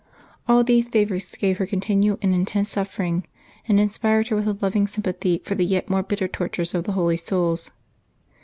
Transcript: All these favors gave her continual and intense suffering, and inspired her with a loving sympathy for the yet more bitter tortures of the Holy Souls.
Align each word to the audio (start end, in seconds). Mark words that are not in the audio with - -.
All 0.47 0.63
these 0.63 0.89
favors 0.89 1.31
gave 1.35 1.59
her 1.59 1.67
continual 1.67 2.17
and 2.23 2.33
intense 2.33 2.71
suffering, 2.71 3.27
and 3.67 3.79
inspired 3.79 4.29
her 4.29 4.35
with 4.35 4.47
a 4.47 4.57
loving 4.59 4.87
sympathy 4.87 5.43
for 5.45 5.53
the 5.53 5.63
yet 5.63 5.91
more 5.91 6.01
bitter 6.01 6.27
tortures 6.27 6.73
of 6.73 6.85
the 6.85 6.93
Holy 6.93 7.17
Souls. 7.17 7.69